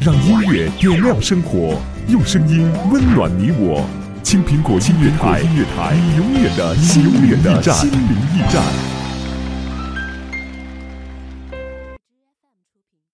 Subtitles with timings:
[0.00, 3.84] 让音乐点亮生活用声音温暖你我。
[4.22, 5.42] 青苹果音乐台
[5.96, 8.77] 你永远的心灵驿站。